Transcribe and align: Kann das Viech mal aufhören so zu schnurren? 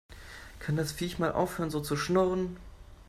Kann 0.57 0.77
das 0.77 0.91
Viech 0.93 1.19
mal 1.19 1.31
aufhören 1.31 1.69
so 1.69 1.79
zu 1.79 1.95
schnurren? 1.95 2.57